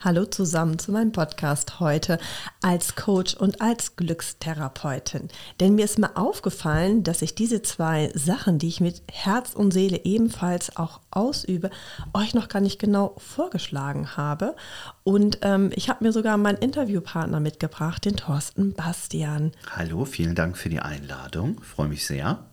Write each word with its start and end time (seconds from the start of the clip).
Hallo 0.00 0.26
zusammen 0.26 0.78
zu 0.78 0.92
meinem 0.92 1.10
Podcast 1.10 1.80
heute 1.80 2.20
als 2.62 2.94
Coach 2.94 3.34
und 3.34 3.60
als 3.60 3.96
Glückstherapeutin. 3.96 5.26
Denn 5.58 5.74
mir 5.74 5.86
ist 5.86 5.98
mal 5.98 6.12
aufgefallen, 6.14 7.02
dass 7.02 7.20
ich 7.20 7.34
diese 7.34 7.62
zwei 7.62 8.12
Sachen, 8.14 8.60
die 8.60 8.68
ich 8.68 8.80
mit 8.80 9.02
Herz 9.10 9.54
und 9.54 9.72
Seele 9.72 10.04
ebenfalls 10.04 10.76
auch 10.76 11.00
ausübe, 11.10 11.70
euch 12.14 12.32
noch 12.32 12.48
gar 12.48 12.60
nicht 12.60 12.78
genau 12.78 13.16
vorgeschlagen 13.18 14.16
habe. 14.16 14.54
Und 15.02 15.40
ähm, 15.42 15.72
ich 15.74 15.88
habe 15.88 16.04
mir 16.04 16.12
sogar 16.12 16.36
meinen 16.36 16.58
Interviewpartner 16.58 17.40
mitgebracht, 17.40 18.04
den 18.04 18.16
Thorsten 18.16 18.74
Bastian. 18.74 19.50
Hallo, 19.74 20.04
vielen 20.04 20.36
Dank 20.36 20.56
für 20.56 20.68
die 20.68 20.78
Einladung. 20.78 21.60
freue 21.60 21.88
mich 21.88 22.06
sehr. 22.06 22.46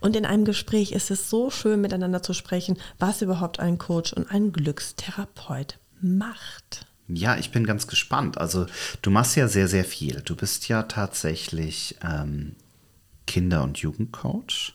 Und 0.00 0.16
in 0.16 0.24
einem 0.24 0.44
Gespräch 0.44 0.92
ist 0.92 1.10
es 1.10 1.30
so 1.30 1.50
schön, 1.50 1.80
miteinander 1.80 2.22
zu 2.22 2.32
sprechen, 2.32 2.78
was 2.98 3.22
überhaupt 3.22 3.60
ein 3.60 3.78
Coach 3.78 4.12
und 4.12 4.30
ein 4.30 4.52
Glückstherapeut 4.52 5.78
macht. 6.00 6.86
Ja, 7.08 7.36
ich 7.36 7.52
bin 7.52 7.66
ganz 7.66 7.86
gespannt. 7.86 8.38
Also 8.38 8.66
du 9.02 9.10
machst 9.10 9.36
ja 9.36 9.48
sehr, 9.48 9.68
sehr 9.68 9.84
viel. 9.84 10.22
Du 10.22 10.34
bist 10.34 10.68
ja 10.68 10.84
tatsächlich 10.84 11.96
ähm, 12.02 12.56
Kinder- 13.26 13.62
und 13.62 13.78
Jugendcoach. 13.78 14.74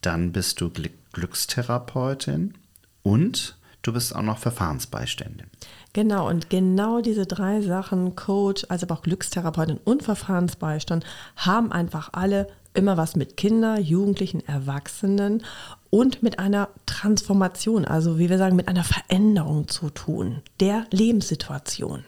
Dann 0.00 0.32
bist 0.32 0.60
du 0.60 0.70
Gl 0.70 0.90
Glückstherapeutin 1.12 2.54
und 3.02 3.56
du 3.82 3.92
bist 3.92 4.14
auch 4.14 4.22
noch 4.22 4.38
Verfahrensbeiständin. 4.38 5.46
Genau, 5.94 6.28
und 6.28 6.50
genau 6.50 7.00
diese 7.00 7.26
drei 7.26 7.62
Sachen, 7.62 8.14
Coach, 8.14 8.66
also 8.68 8.86
auch 8.88 9.02
Glückstherapeutin 9.02 9.80
und 9.82 10.02
Verfahrensbeistand, 10.02 11.04
haben 11.34 11.72
einfach 11.72 12.10
alle 12.12 12.46
immer 12.78 12.96
was 12.96 13.16
mit 13.16 13.36
Kindern, 13.36 13.82
Jugendlichen, 13.82 14.46
Erwachsenen 14.46 15.42
und 15.90 16.22
mit 16.22 16.38
einer 16.38 16.68
Transformation, 16.86 17.84
also 17.84 18.18
wie 18.18 18.30
wir 18.30 18.38
sagen, 18.38 18.56
mit 18.56 18.68
einer 18.68 18.84
Veränderung 18.84 19.68
zu 19.68 19.90
tun, 19.90 20.42
der 20.60 20.86
Lebenssituation. 20.90 22.04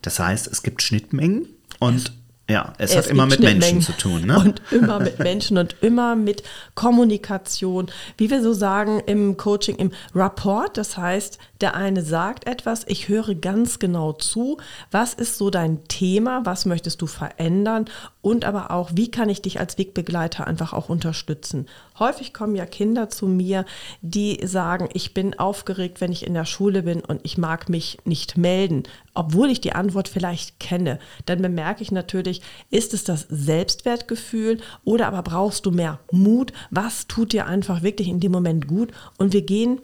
Das 0.00 0.18
heißt, 0.18 0.46
es 0.46 0.62
gibt 0.62 0.82
Schnittmengen 0.82 1.48
und 1.80 2.12
ja, 2.48 2.74
es, 2.76 2.90
es 2.90 2.96
hat 2.98 3.06
immer 3.06 3.24
mit 3.24 3.40
Menschen 3.40 3.80
zu 3.80 3.92
tun. 3.92 4.26
Ne? 4.26 4.38
Und 4.38 4.60
immer 4.70 5.00
mit 5.00 5.18
Menschen 5.20 5.56
und 5.56 5.76
immer 5.80 6.14
mit 6.14 6.42
Kommunikation. 6.74 7.90
Wie 8.18 8.28
wir 8.28 8.42
so 8.42 8.52
sagen 8.52 9.00
im 9.06 9.38
Coaching, 9.38 9.76
im 9.76 9.92
Rapport. 10.14 10.76
Das 10.76 10.98
heißt, 10.98 11.38
der 11.62 11.74
eine 11.74 12.02
sagt 12.02 12.46
etwas, 12.46 12.84
ich 12.86 13.08
höre 13.08 13.34
ganz 13.34 13.78
genau 13.78 14.12
zu. 14.12 14.58
Was 14.90 15.14
ist 15.14 15.38
so 15.38 15.48
dein 15.48 15.84
Thema? 15.88 16.42
Was 16.44 16.66
möchtest 16.66 17.00
du 17.00 17.06
verändern? 17.06 17.86
Und 18.20 18.44
aber 18.44 18.70
auch, 18.70 18.90
wie 18.94 19.10
kann 19.10 19.30
ich 19.30 19.40
dich 19.40 19.58
als 19.58 19.78
Wegbegleiter 19.78 20.46
einfach 20.46 20.74
auch 20.74 20.90
unterstützen? 20.90 21.66
Häufig 21.98 22.34
kommen 22.34 22.56
ja 22.56 22.66
Kinder 22.66 23.08
zu 23.08 23.26
mir, 23.26 23.64
die 24.02 24.40
sagen, 24.44 24.90
ich 24.92 25.14
bin 25.14 25.38
aufgeregt, 25.38 26.02
wenn 26.02 26.12
ich 26.12 26.26
in 26.26 26.34
der 26.34 26.44
Schule 26.44 26.82
bin 26.82 27.00
und 27.00 27.20
ich 27.22 27.38
mag 27.38 27.70
mich 27.70 27.98
nicht 28.04 28.36
melden, 28.36 28.82
obwohl 29.14 29.50
ich 29.50 29.60
die 29.60 29.74
Antwort 29.74 30.08
vielleicht 30.08 30.60
kenne. 30.60 30.98
Dann 31.26 31.40
bemerke 31.40 31.82
ich 31.82 31.92
natürlich, 31.92 32.42
ist 32.70 32.94
es 32.94 33.04
das 33.04 33.26
Selbstwertgefühl 33.28 34.58
oder 34.84 35.06
aber 35.06 35.22
brauchst 35.22 35.66
du 35.66 35.70
mehr 35.70 36.00
Mut? 36.10 36.52
Was 36.70 37.06
tut 37.06 37.32
dir 37.32 37.46
einfach 37.46 37.82
wirklich 37.82 38.08
in 38.08 38.20
dem 38.20 38.32
Moment 38.32 38.68
gut? 38.68 38.92
Und 39.18 39.32
wir 39.32 39.42
gehen 39.42 39.80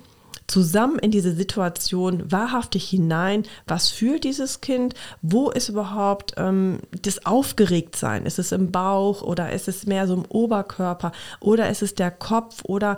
zusammen 0.50 0.98
in 0.98 1.10
diese 1.10 1.32
Situation 1.32 2.30
wahrhaftig 2.30 2.88
hinein. 2.88 3.44
Was 3.66 3.88
fühlt 3.88 4.24
dieses 4.24 4.60
Kind? 4.60 4.94
Wo 5.22 5.50
ist 5.50 5.68
überhaupt 5.68 6.34
ähm, 6.36 6.80
das 7.02 7.24
Aufgeregtsein? 7.24 8.26
Ist 8.26 8.38
es 8.38 8.52
im 8.52 8.72
Bauch 8.72 9.22
oder 9.22 9.52
ist 9.52 9.68
es 9.68 9.86
mehr 9.86 10.06
so 10.06 10.14
im 10.14 10.24
Oberkörper 10.24 11.12
oder 11.38 11.70
ist 11.70 11.82
es 11.82 11.94
der 11.94 12.10
Kopf 12.10 12.64
oder 12.64 12.96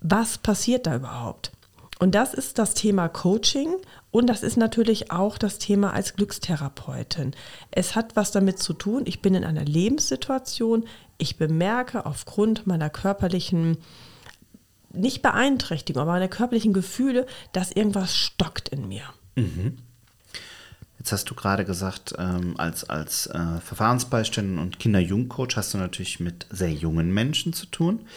was 0.00 0.38
passiert 0.38 0.86
da 0.86 0.96
überhaupt? 0.96 1.52
Und 2.02 2.16
das 2.16 2.34
ist 2.34 2.58
das 2.58 2.74
Thema 2.74 3.08
Coaching 3.08 3.76
und 4.10 4.26
das 4.26 4.42
ist 4.42 4.56
natürlich 4.56 5.12
auch 5.12 5.38
das 5.38 5.58
Thema 5.58 5.92
als 5.92 6.16
Glückstherapeutin. 6.16 7.30
Es 7.70 7.94
hat 7.94 8.16
was 8.16 8.32
damit 8.32 8.58
zu 8.58 8.72
tun, 8.72 9.04
ich 9.06 9.22
bin 9.22 9.36
in 9.36 9.44
einer 9.44 9.64
Lebenssituation, 9.64 10.84
ich 11.16 11.36
bemerke 11.36 12.04
aufgrund 12.04 12.66
meiner 12.66 12.90
körperlichen 12.90 13.78
nicht 14.92 15.22
Beeinträchtigung, 15.22 16.02
aber 16.02 16.10
meine 16.10 16.28
körperlichen 16.28 16.72
Gefühle, 16.72 17.24
dass 17.52 17.70
irgendwas 17.70 18.16
stockt 18.16 18.70
in 18.70 18.88
mir. 18.88 19.04
Mhm. 19.36 19.78
Jetzt 20.98 21.12
hast 21.12 21.30
du 21.30 21.36
gerade 21.36 21.64
gesagt, 21.64 22.16
ähm, 22.18 22.56
als, 22.58 22.82
als 22.82 23.28
äh, 23.28 23.60
Verfahrensbeiständin 23.60 24.58
und 24.58 24.80
Kinder-Jugendcoach 24.80 25.54
hast 25.54 25.72
du 25.72 25.78
natürlich 25.78 26.18
mit 26.18 26.48
sehr 26.50 26.72
jungen 26.72 27.14
Menschen 27.14 27.52
zu 27.52 27.66
tun. 27.66 28.08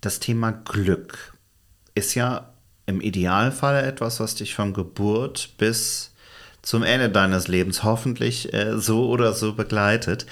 Das 0.00 0.18
Thema 0.18 0.52
Glück 0.52 1.34
ist 1.94 2.14
ja 2.14 2.54
im 2.86 3.00
Idealfall 3.00 3.84
etwas, 3.84 4.20
was 4.20 4.36
dich 4.36 4.54
von 4.54 4.72
Geburt 4.72 5.50
bis 5.58 6.12
zum 6.62 6.82
Ende 6.82 7.08
deines 7.10 7.46
Lebens 7.46 7.84
hoffentlich 7.84 8.52
äh, 8.52 8.78
so 8.78 9.08
oder 9.08 9.32
so 9.32 9.52
begleitet. 9.52 10.26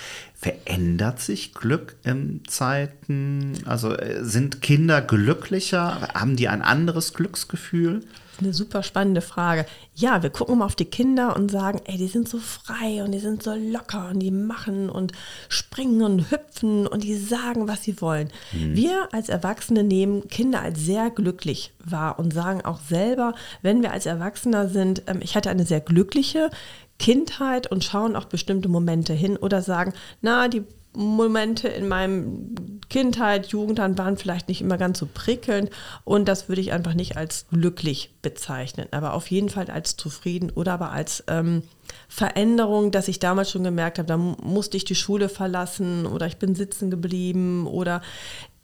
Verändert 0.45 1.21
sich 1.21 1.55
Glück 1.55 1.97
in 2.05 2.43
Zeiten? 2.47 3.55
Also 3.65 3.95
äh, 3.95 4.23
sind 4.23 4.61
Kinder 4.61 5.01
glücklicher? 5.01 6.11
Haben 6.13 6.37
die 6.37 6.49
ein 6.49 6.61
anderes 6.61 7.15
Glücksgefühl? 7.15 8.03
Eine 8.41 8.53
super 8.53 8.83
spannende 8.83 9.23
Frage. 9.23 9.65
Ja, 9.95 10.23
wir 10.23 10.29
gucken 10.29 10.59
mal 10.59 10.67
auf 10.67 10.75
die 10.75 10.85
Kinder 10.85 11.35
und 11.35 11.51
sagen, 11.51 11.81
ey, 11.85 11.97
die 11.97 12.09
sind 12.09 12.29
so 12.29 12.39
frei 12.39 13.03
und 13.03 13.13
die 13.13 13.21
sind 13.21 13.43
so 13.43 13.55
locker 13.55 14.11
und 14.11 14.19
die 14.19 14.33
machen 14.33 14.91
und 14.91 15.13
springen 15.49 16.03
und 16.03 16.31
hüpfen 16.31 16.87
und 16.87 17.05
die 17.05 17.17
sagen, 17.17 17.67
was 17.67 17.85
sie 17.85 18.01
wollen. 18.03 18.29
Mhm. 18.53 18.77
Wir 18.77 19.09
als 19.13 19.31
Erwachsene 19.31 19.83
nehmen 19.83 20.29
Kinder 20.29 20.61
als 20.61 20.81
sehr 20.81 21.11
glücklich 21.11 21.73
wahr 21.79 22.19
und 22.19 22.35
sagen 22.35 22.63
auch 22.63 22.81
selber, 22.81 23.35
wenn 23.63 23.83
wir 23.83 23.93
als 23.93 24.05
Erwachsener 24.05 24.69
sind, 24.69 25.05
ähm, 25.07 25.21
ich 25.23 25.37
hatte 25.37 25.49
eine 25.49 25.65
sehr 25.65 25.81
glückliche 25.81 26.51
Kindheit 26.99 27.71
und 27.71 27.85
schauen 27.85 28.17
auch 28.17 28.27
bestimmte 28.27 28.69
Momente 28.69 29.13
hin 29.13 29.37
oder 29.37 29.63
sagen, 29.63 29.93
na, 30.21 30.49
die 30.49 30.65
Momente 30.97 31.67
in 31.69 31.89
meinem 31.89 32.55
Kindheit, 32.89 33.49
Jugendland 33.49 33.99
waren 33.99 34.17
vielleicht 34.17 34.49
nicht 34.49 34.61
immer 34.61 34.79
ganz 34.79 35.01
so 35.01 35.09
prickelnd 35.13 35.71
und 36.05 36.29
das 36.29 36.49
würde 36.49 36.61
ich 36.61 36.73
einfach 36.73 36.95
nicht 36.95 37.17
als 37.17 37.47
glücklich 37.51 38.15
bezeichnen, 38.23 38.87
aber 38.93 39.15
auf 39.15 39.29
jeden 39.31 39.49
Fall 39.49 39.71
als 39.71 39.97
zufrieden 39.97 40.51
oder 40.51 40.75
aber 40.75 40.93
als 40.93 41.25
ähm, 41.27 41.63
Veränderung, 42.09 42.93
dass 42.93 43.09
ich 43.09 43.19
damals 43.19 43.51
schon 43.51 43.65
gemerkt 43.65 43.99
habe, 43.99 44.07
da 44.07 44.17
musste 44.17 44.77
ich 44.77 44.85
die 44.85 44.95
Schule 44.95 45.29
verlassen 45.29 46.07
oder 46.07 46.27
ich 46.27 46.37
bin 46.37 46.55
sitzen 46.55 46.91
geblieben 46.91 47.67
oder 47.67 48.01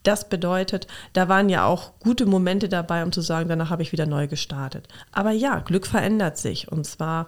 das 0.03 0.29
bedeutet, 0.29 0.87
da 1.13 1.29
waren 1.29 1.49
ja 1.49 1.67
auch 1.67 1.93
gute 1.99 2.27
Momente 2.27 2.69
dabei, 2.69 3.03
um 3.03 3.13
zu 3.13 3.21
sagen, 3.21 3.49
danach 3.49 3.71
habe 3.71 3.83
ich 3.83 3.93
wieder 3.93 4.07
neu 4.07 4.29
gestartet. 4.29 4.89
Aber 5.13 5.33
ja, 5.33 5.59
Glück 5.59 5.87
verändert 5.87 6.39
sich 6.39 6.71
und 6.71 6.87
zwar 6.87 7.27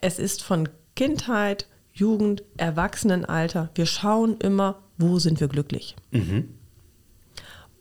es 0.00 0.18
ist 0.18 0.42
von 0.42 0.68
Kindheit, 0.96 1.66
Jugend, 1.92 2.42
Erwachsenenalter. 2.56 3.70
Wir 3.74 3.86
schauen 3.86 4.36
immer, 4.38 4.82
wo 4.98 5.18
sind 5.18 5.40
wir 5.40 5.48
glücklich. 5.48 5.96
Mhm. 6.10 6.54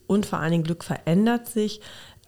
Und 0.07 0.25
vor 0.25 0.39
allen 0.39 0.51
Dingen 0.51 0.63
Glück 0.63 0.83
verändert 0.83 1.47
sich. 1.47 1.81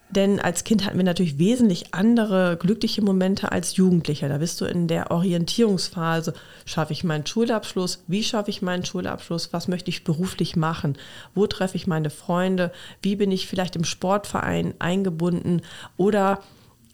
Denn 0.08 0.38
als 0.38 0.62
Kind 0.62 0.84
hatten 0.84 0.98
wir 0.98 1.04
natürlich 1.04 1.38
wesentlich 1.38 1.92
andere 1.92 2.56
glückliche 2.56 3.02
Momente 3.02 3.50
als 3.50 3.76
Jugendlicher. 3.76 4.28
Da 4.28 4.38
bist 4.38 4.60
du 4.60 4.64
in 4.64 4.86
der 4.86 5.10
Orientierungsphase. 5.10 6.32
Schaffe 6.64 6.92
ich 6.92 7.02
meinen 7.02 7.26
Schulabschluss? 7.26 8.04
Wie 8.06 8.22
schaffe 8.22 8.50
ich 8.50 8.62
meinen 8.62 8.84
Schulabschluss? 8.84 9.52
Was 9.52 9.66
möchte 9.66 9.90
ich 9.90 10.04
beruflich 10.04 10.54
machen? 10.54 10.96
Wo 11.34 11.46
treffe 11.48 11.76
ich 11.76 11.88
meine 11.88 12.10
Freunde? 12.10 12.72
Wie 13.02 13.16
bin 13.16 13.32
ich 13.32 13.48
vielleicht 13.48 13.74
im 13.74 13.84
Sportverein 13.84 14.74
eingebunden? 14.78 15.62
Oder 15.96 16.40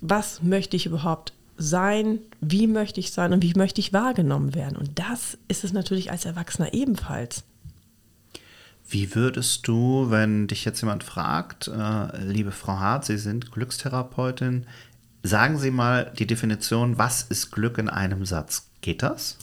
was 0.00 0.42
möchte 0.42 0.76
ich 0.76 0.86
überhaupt 0.86 1.34
sein, 1.56 2.18
wie 2.40 2.66
möchte 2.66 3.00
ich 3.00 3.12
sein 3.12 3.32
und 3.32 3.42
wie 3.42 3.54
möchte 3.56 3.80
ich 3.80 3.92
wahrgenommen 3.92 4.54
werden. 4.54 4.76
Und 4.76 4.98
das 4.98 5.38
ist 5.48 5.64
es 5.64 5.72
natürlich 5.72 6.10
als 6.10 6.24
Erwachsener 6.24 6.72
ebenfalls. 6.74 7.44
Wie 8.88 9.14
würdest 9.14 9.66
du, 9.68 10.10
wenn 10.10 10.48
dich 10.48 10.64
jetzt 10.64 10.80
jemand 10.80 11.04
fragt, 11.04 11.68
äh, 11.68 12.24
liebe 12.24 12.52
Frau 12.52 12.78
Hart, 12.78 13.04
Sie 13.04 13.16
sind 13.16 13.50
Glückstherapeutin, 13.52 14.66
sagen 15.22 15.58
Sie 15.58 15.70
mal 15.70 16.12
die 16.18 16.26
Definition, 16.26 16.98
was 16.98 17.22
ist 17.22 17.52
Glück 17.52 17.78
in 17.78 17.88
einem 17.88 18.26
Satz? 18.26 18.68
Geht 18.80 19.02
das? 19.02 19.38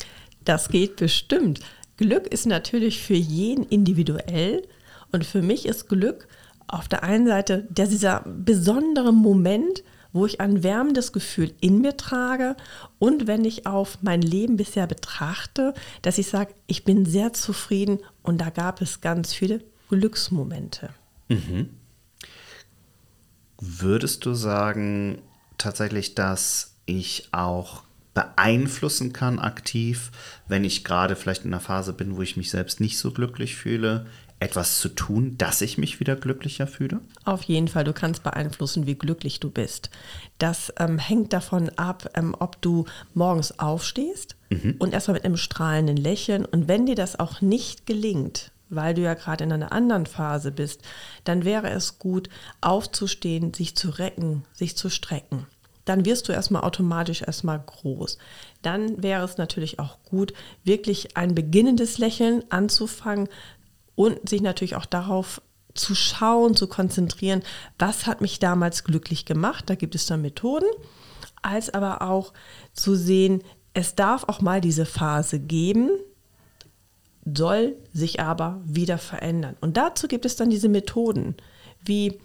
Das 0.46 0.70
geht 0.70 0.98
bestimmt. 0.98 1.62
Glück 1.98 2.28
ist 2.28 2.46
natürlich 2.46 3.02
für 3.02 3.16
jeden 3.16 3.64
individuell 3.66 4.68
und 5.12 5.26
für 5.26 5.42
mich 5.42 5.66
ist 5.66 5.90
Glück 5.90 6.28
auf 6.68 6.88
der 6.88 7.04
einen 7.04 7.28
Seite 7.28 7.68
dieser 7.70 8.22
besondere 8.26 9.12
Moment, 9.12 9.84
wo 10.14 10.26
ich 10.26 10.42
ein 10.42 10.64
wärmendes 10.64 11.14
Gefühl 11.14 11.54
in 11.62 11.82
mir 11.82 11.98
trage 11.98 12.56
und 12.98 13.28
wenn 13.28 13.46
ich 13.46 13.66
auf 13.66 14.00
mein 14.02 14.22
Leben 14.22 14.58
bisher 14.58 14.88
betrachte, 14.88 15.74
dass 16.02 16.18
ich 16.18 16.28
sage, 16.28 16.54
ich 16.68 16.84
bin 16.84 17.06
sehr 17.06 17.34
zufrieden 17.34 18.00
und 18.24 18.40
da 18.40 18.50
gab 18.50 18.82
es 18.82 19.02
ganz 19.02 19.34
viele 19.34 19.64
Glücksmomente. 19.90 20.90
Mhm. 21.28 21.70
Würdest 23.60 24.26
du 24.26 24.34
sagen 24.34 25.22
tatsächlich, 25.58 26.16
dass 26.16 26.76
ich 26.86 27.28
auch 27.32 27.84
beeinflussen 28.14 29.14
kann 29.14 29.40
aktiv, 29.40 30.12
wenn 30.48 30.64
ich 30.64 30.84
gerade 30.84 31.16
vielleicht 31.16 31.46
in 31.46 31.54
einer 31.54 31.62
Phase 31.62 31.94
bin, 31.94 32.16
wo 32.16 32.22
ich 32.22 32.38
mich 32.38 32.50
selbst 32.50 32.80
nicht 32.80 32.98
so 32.98 33.12
glücklich 33.12 33.56
fühle, 33.56 34.08
etwas 34.40 34.80
zu 34.80 34.90
tun, 34.90 35.38
dass 35.38 35.62
ich 35.62 35.78
mich 35.78 36.00
wieder 36.00 36.16
glücklicher 36.16 36.68
fühle? 36.68 37.02
Auf 37.26 37.44
jeden 37.44 37.68
Fall, 37.68 37.84
du 37.84 37.94
kannst 37.94 38.24
beeinflussen, 38.24 38.86
wie 38.86 38.96
glücklich 38.96 39.40
du 39.40 39.50
bist. 39.50 39.90
Das 40.38 40.74
ähm, 40.80 40.98
hängt 40.98 41.34
davon 41.34 41.70
ab, 41.78 42.10
ähm, 42.16 42.36
ob 42.40 42.62
du 42.62 42.86
morgens 43.14 43.60
aufstehst 43.60 44.36
mhm. 44.50 44.76
und 44.80 44.94
erstmal 44.94 45.16
mit 45.16 45.26
einem 45.26 45.38
strahlenden 45.38 45.98
Lächeln 45.98 46.46
und 46.46 46.68
wenn 46.68 46.86
dir 46.86 46.96
das 46.96 47.20
auch 47.20 47.42
nicht 47.42 47.86
gelingt, 47.86 48.52
weil 48.70 48.94
du 48.94 49.02
ja 49.02 49.16
gerade 49.16 49.44
in 49.44 49.52
einer 49.52 49.72
anderen 49.72 50.06
Phase 50.06 50.52
bist, 50.52 50.82
dann 51.24 51.44
wäre 51.44 51.70
es 51.70 52.00
gut, 52.00 52.30
aufzustehen, 52.62 53.54
sich 53.54 53.76
zu 53.76 53.90
recken, 53.90 54.46
sich 54.54 54.78
zu 54.78 54.90
strecken. 54.90 55.48
Dann 55.86 56.06
wirst 56.06 56.28
du 56.28 56.34
erstmal 56.34 56.62
automatisch 56.62 57.24
erstmal 57.24 57.60
groß. 57.66 58.20
Dann 58.62 59.02
wäre 59.02 59.26
es 59.26 59.38
natürlich 59.38 59.80
auch 59.80 59.98
gut, 60.04 60.34
wirklich 60.64 61.18
ein 61.18 61.34
beginnendes 61.34 61.98
Lächeln 61.98 62.44
anzufangen 62.50 63.28
und 64.00 64.30
sich 64.30 64.42
natürlich 64.42 64.78
auch 64.78 64.86
darauf 64.86 65.42
zu 65.74 65.94
schauen, 65.94 66.56
zu 66.56 66.68
konzentrieren, 66.68 67.44
was 67.78 68.08
hat 68.08 68.22
mich 68.22 68.40
damals 68.40 68.86
glücklich 68.86 69.26
gemacht. 69.26 69.70
Da 69.70 69.76
gibt 69.76 69.94
es 69.94 70.06
dann 70.06 70.22
Methoden, 70.22 70.70
als 71.42 71.70
aber 71.70 72.02
auch 72.02 72.32
zu 72.72 72.96
sehen, 72.96 73.44
es 73.74 73.96
darf 73.96 74.24
auch 74.24 74.40
mal 74.40 74.62
diese 74.62 74.86
Phase 74.86 75.38
geben, 75.42 75.90
soll 77.26 77.76
sich 77.92 78.22
aber 78.22 78.62
wieder 78.64 78.98
verändern. 78.98 79.58
Und 79.60 79.76
dazu 79.76 80.08
gibt 80.08 80.24
es 80.24 80.38
dann 80.38 80.50
diese 80.50 80.70
Methoden, 80.70 81.36
wie 81.84 82.22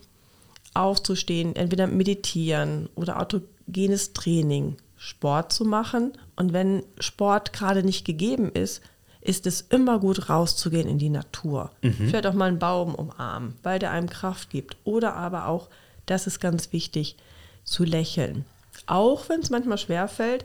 aufzustehen, 0.74 1.56
entweder 1.56 1.88
meditieren 1.88 2.88
oder 2.94 3.20
autogenes 3.20 4.12
Training, 4.12 4.76
Sport 4.96 5.52
zu 5.52 5.64
machen. 5.64 6.12
Und 6.36 6.52
wenn 6.52 6.84
Sport 7.00 7.52
gerade 7.52 7.82
nicht 7.82 8.04
gegeben 8.04 8.52
ist, 8.52 8.80
ist 9.24 9.46
es 9.46 9.62
immer 9.62 9.98
gut 9.98 10.28
rauszugehen 10.28 10.88
in 10.88 10.98
die 10.98 11.08
Natur. 11.08 11.70
Mhm. 11.82 12.08
Vielleicht 12.08 12.26
auch 12.26 12.34
mal 12.34 12.48
einen 12.48 12.58
Baum 12.58 12.94
umarmen, 12.94 13.54
weil 13.62 13.78
der 13.78 13.90
einem 13.90 14.08
Kraft 14.08 14.50
gibt. 14.50 14.76
Oder 14.84 15.14
aber 15.14 15.48
auch, 15.48 15.68
das 16.06 16.26
ist 16.26 16.40
ganz 16.40 16.72
wichtig, 16.72 17.16
zu 17.64 17.84
lächeln. 17.84 18.44
Auch 18.86 19.28
wenn 19.28 19.40
es 19.40 19.50
manchmal 19.50 19.78
schwer 19.78 20.06
fällt 20.06 20.44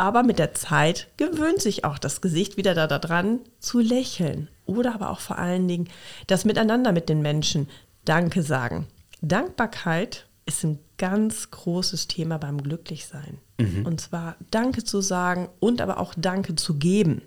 aber 0.00 0.22
mit 0.22 0.38
der 0.38 0.54
Zeit 0.54 1.08
gewöhnt 1.18 1.60
sich 1.60 1.84
auch 1.84 1.98
das 1.98 2.22
Gesicht 2.22 2.56
wieder 2.56 2.74
da, 2.74 2.86
dran 2.98 3.40
zu 3.58 3.80
lächeln. 3.80 4.48
Oder 4.64 4.94
aber 4.94 5.10
auch 5.10 5.20
vor 5.20 5.36
allen 5.36 5.68
Dingen 5.68 5.90
das 6.26 6.46
Miteinander 6.46 6.92
mit 6.92 7.10
den 7.10 7.20
Menschen 7.20 7.68
Danke 8.06 8.42
sagen. 8.42 8.86
Dankbarkeit 9.20 10.26
ist 10.46 10.64
ein 10.64 10.78
ganz 10.96 11.50
großes 11.50 12.08
Thema 12.08 12.38
beim 12.38 12.62
Glücklichsein. 12.62 13.38
Mhm. 13.58 13.84
Und 13.84 14.00
zwar 14.00 14.36
Danke 14.50 14.84
zu 14.84 15.02
sagen 15.02 15.50
und 15.60 15.82
aber 15.82 15.98
auch 15.98 16.14
Danke 16.16 16.54
zu 16.54 16.78
geben. 16.78 17.20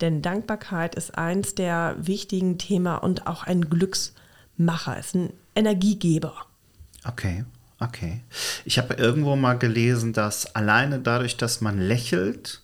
Denn 0.00 0.22
Dankbarkeit 0.22 0.94
ist 0.94 1.16
eins 1.16 1.54
der 1.54 1.96
wichtigen 1.98 2.58
Themen 2.58 2.98
und 2.98 3.26
auch 3.26 3.44
ein 3.44 3.68
Glücksmacher, 3.68 4.98
ist 4.98 5.14
ein 5.14 5.32
Energiegeber. 5.54 6.34
Okay. 7.04 7.44
Okay. 7.80 8.22
Ich 8.64 8.78
habe 8.78 8.94
irgendwo 8.94 9.36
mal 9.36 9.54
gelesen, 9.54 10.12
dass 10.12 10.54
alleine 10.54 10.98
dadurch, 10.98 11.36
dass 11.36 11.60
man 11.60 11.78
lächelt, 11.80 12.62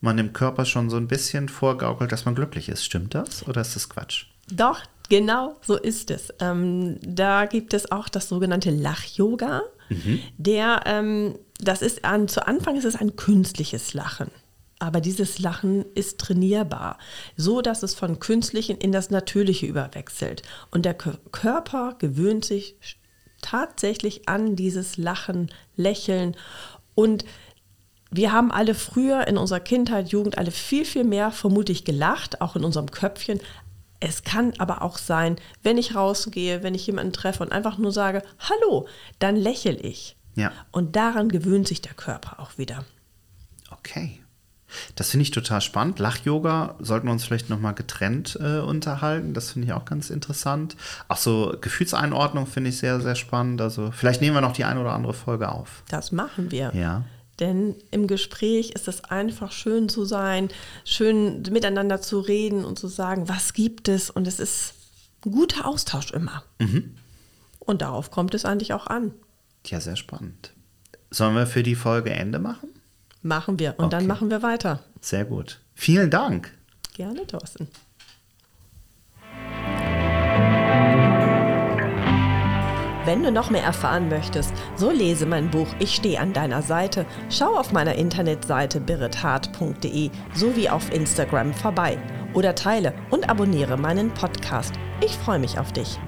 man 0.00 0.16
dem 0.16 0.32
Körper 0.32 0.64
schon 0.64 0.88
so 0.88 0.96
ein 0.96 1.08
bisschen 1.08 1.48
vorgaukelt, 1.48 2.12
dass 2.12 2.24
man 2.24 2.34
glücklich 2.34 2.68
ist. 2.68 2.84
Stimmt 2.84 3.14
das 3.14 3.46
oder 3.46 3.60
ist 3.60 3.74
das 3.74 3.88
Quatsch? 3.88 4.26
Doch, 4.52 4.80
genau 5.08 5.56
so 5.62 5.76
ist 5.76 6.10
es. 6.10 6.32
Ähm, 6.40 6.98
da 7.02 7.46
gibt 7.46 7.74
es 7.74 7.90
auch 7.90 8.08
das 8.08 8.28
sogenannte 8.28 8.70
Lach-Yoga. 8.70 9.62
Mhm. 9.88 10.20
Der, 10.38 10.82
ähm, 10.86 11.38
das 11.60 11.82
ist 11.82 12.04
an, 12.04 12.28
zu 12.28 12.46
Anfang 12.46 12.76
ist 12.76 12.84
es 12.84 12.96
ein 12.96 13.16
künstliches 13.16 13.94
Lachen. 13.94 14.30
Aber 14.82 15.00
dieses 15.00 15.38
Lachen 15.38 15.84
ist 15.94 16.18
trainierbar, 16.18 16.98
so 17.36 17.62
dass 17.62 17.84
es 17.84 17.94
von 17.94 18.18
künstlichen 18.18 18.76
in 18.76 18.90
das 18.90 19.10
Natürliche 19.10 19.64
überwechselt. 19.64 20.42
Und 20.72 20.84
der 20.84 20.94
Körper 20.94 21.94
gewöhnt 22.00 22.44
sich 22.44 22.74
tatsächlich 23.42 24.28
an 24.28 24.56
dieses 24.56 24.96
Lachen, 24.96 25.52
Lächeln 25.76 26.34
und 26.96 27.24
wir 28.10 28.32
haben 28.32 28.50
alle 28.50 28.74
früher 28.74 29.28
in 29.28 29.38
unserer 29.38 29.60
Kindheit, 29.60 30.08
Jugend 30.08 30.36
alle 30.36 30.50
viel, 30.50 30.84
viel 30.84 31.04
mehr 31.04 31.30
vermutlich 31.30 31.84
gelacht, 31.84 32.40
auch 32.40 32.56
in 32.56 32.64
unserem 32.64 32.90
Köpfchen. 32.90 33.38
Es 34.00 34.24
kann 34.24 34.52
aber 34.58 34.82
auch 34.82 34.98
sein, 34.98 35.36
wenn 35.62 35.78
ich 35.78 35.94
rausgehe, 35.94 36.64
wenn 36.64 36.74
ich 36.74 36.88
jemanden 36.88 37.12
treffe 37.12 37.44
und 37.44 37.52
einfach 37.52 37.78
nur 37.78 37.92
sage, 37.92 38.24
hallo, 38.40 38.88
dann 39.20 39.36
lächle 39.36 39.76
ich. 39.76 40.16
Ja. 40.34 40.50
Und 40.72 40.96
daran 40.96 41.28
gewöhnt 41.28 41.68
sich 41.68 41.82
der 41.82 41.94
Körper 41.94 42.40
auch 42.40 42.58
wieder. 42.58 42.84
Okay. 43.70 44.21
Das 44.96 45.10
finde 45.10 45.22
ich 45.22 45.30
total 45.30 45.60
spannend. 45.60 45.98
Lach-Yoga 45.98 46.76
sollten 46.80 47.06
wir 47.06 47.12
uns 47.12 47.24
vielleicht 47.24 47.50
nochmal 47.50 47.74
getrennt 47.74 48.38
äh, 48.40 48.58
unterhalten. 48.58 49.34
Das 49.34 49.52
finde 49.52 49.68
ich 49.68 49.72
auch 49.72 49.84
ganz 49.84 50.10
interessant. 50.10 50.76
Auch 51.08 51.16
so 51.16 51.54
Gefühlseinordnung 51.60 52.46
finde 52.46 52.70
ich 52.70 52.78
sehr, 52.78 53.00
sehr 53.00 53.14
spannend. 53.14 53.60
Also 53.60 53.90
vielleicht 53.92 54.20
nehmen 54.20 54.36
wir 54.36 54.40
noch 54.40 54.52
die 54.52 54.64
eine 54.64 54.80
oder 54.80 54.92
andere 54.92 55.14
Folge 55.14 55.50
auf. 55.50 55.82
Das 55.88 56.12
machen 56.12 56.50
wir. 56.50 56.72
Ja. 56.74 57.04
Denn 57.40 57.74
im 57.90 58.06
Gespräch 58.06 58.70
ist 58.70 58.88
es 58.88 59.04
einfach 59.04 59.52
schön 59.52 59.88
zu 59.88 60.04
sein, 60.04 60.48
schön 60.84 61.42
miteinander 61.50 62.00
zu 62.00 62.20
reden 62.20 62.64
und 62.64 62.78
zu 62.78 62.88
sagen, 62.88 63.28
was 63.28 63.52
gibt 63.54 63.88
es. 63.88 64.10
Und 64.10 64.28
es 64.28 64.38
ist 64.38 64.74
ein 65.24 65.32
guter 65.32 65.66
Austausch 65.66 66.12
immer. 66.12 66.44
Mhm. 66.58 66.94
Und 67.58 67.82
darauf 67.82 68.10
kommt 68.10 68.34
es 68.34 68.44
eigentlich 68.44 68.72
auch 68.74 68.86
an. 68.86 69.12
Ja, 69.66 69.80
sehr 69.80 69.96
spannend. 69.96 70.52
Sollen 71.10 71.34
wir 71.34 71.46
für 71.46 71.62
die 71.62 71.74
Folge 71.74 72.10
Ende 72.10 72.38
machen? 72.38 72.68
Machen 73.22 73.58
wir. 73.58 73.74
Und 73.78 73.86
okay. 73.86 73.96
dann 73.96 74.06
machen 74.06 74.30
wir 74.30 74.42
weiter. 74.42 74.80
Sehr 75.00 75.24
gut. 75.24 75.60
Vielen 75.74 76.10
Dank. 76.10 76.52
Gerne, 76.94 77.26
Thorsten. 77.26 77.68
Wenn 83.04 83.24
du 83.24 83.32
noch 83.32 83.50
mehr 83.50 83.64
erfahren 83.64 84.08
möchtest, 84.08 84.54
so 84.76 84.90
lese 84.90 85.26
mein 85.26 85.50
Buch 85.50 85.66
Ich 85.80 85.96
stehe 85.96 86.20
an 86.20 86.32
deiner 86.32 86.62
Seite. 86.62 87.04
Schau 87.30 87.56
auf 87.56 87.72
meiner 87.72 87.96
Internetseite 87.96 88.80
birrethart.de 88.80 90.10
sowie 90.34 90.68
auf 90.68 90.92
Instagram 90.92 91.52
vorbei 91.52 91.98
oder 92.32 92.54
teile 92.54 92.94
und 93.10 93.28
abonniere 93.28 93.76
meinen 93.76 94.14
Podcast. 94.14 94.74
Ich 95.00 95.16
freue 95.16 95.40
mich 95.40 95.58
auf 95.58 95.72
dich. 95.72 95.98